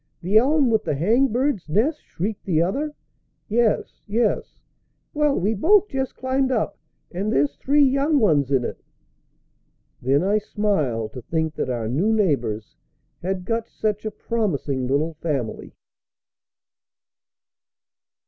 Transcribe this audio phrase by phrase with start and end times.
[0.23, 2.95] "The elm with the hang bird's nest?" shrieked the other.
[3.47, 4.57] "Yes, yes!"
[5.13, 6.75] "Well, we both just climbed up,
[7.11, 8.81] and there's three young ones in it!"
[10.01, 12.75] Then I smiled to think that our new neighbors
[13.21, 15.75] had got such a promising little family.